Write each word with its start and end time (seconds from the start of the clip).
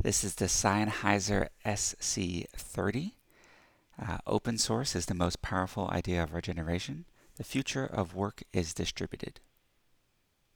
This 0.00 0.22
is 0.22 0.36
the 0.36 0.44
Sennheiser 0.44 1.48
SC30. 1.66 3.14
Uh, 4.00 4.18
open 4.28 4.56
source 4.56 4.94
is 4.94 5.06
the 5.06 5.14
most 5.14 5.42
powerful 5.42 5.88
idea 5.90 6.22
of 6.22 6.32
our 6.32 6.40
generation. 6.40 7.04
The 7.34 7.42
future 7.42 7.84
of 7.84 8.14
work 8.14 8.44
is 8.52 8.72
distributed. 8.72 9.40